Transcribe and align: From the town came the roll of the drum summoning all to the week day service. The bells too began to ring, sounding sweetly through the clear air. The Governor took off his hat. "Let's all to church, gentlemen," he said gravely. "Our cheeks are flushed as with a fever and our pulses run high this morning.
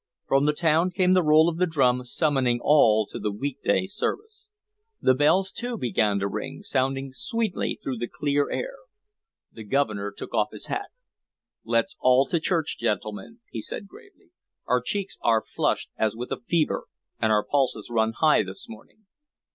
From 0.25 0.45
the 0.47 0.53
town 0.53 0.89
came 0.89 1.13
the 1.13 1.21
roll 1.21 1.47
of 1.47 1.57
the 1.57 1.67
drum 1.67 2.03
summoning 2.05 2.59
all 2.59 3.05
to 3.05 3.19
the 3.19 3.31
week 3.31 3.61
day 3.61 3.85
service. 3.85 4.49
The 4.99 5.13
bells 5.13 5.51
too 5.51 5.77
began 5.77 6.17
to 6.17 6.27
ring, 6.27 6.63
sounding 6.63 7.11
sweetly 7.13 7.79
through 7.83 7.97
the 7.99 8.07
clear 8.07 8.49
air. 8.49 8.77
The 9.51 9.63
Governor 9.63 10.11
took 10.11 10.33
off 10.33 10.49
his 10.51 10.65
hat. 10.65 10.89
"Let's 11.63 11.97
all 11.99 12.25
to 12.29 12.39
church, 12.39 12.79
gentlemen," 12.79 13.41
he 13.51 13.61
said 13.61 13.87
gravely. 13.87 14.31
"Our 14.65 14.81
cheeks 14.81 15.19
are 15.21 15.45
flushed 15.45 15.91
as 15.97 16.15
with 16.15 16.31
a 16.31 16.39
fever 16.41 16.87
and 17.19 17.31
our 17.31 17.43
pulses 17.45 17.91
run 17.91 18.13
high 18.13 18.41
this 18.41 18.67
morning. 18.67 19.05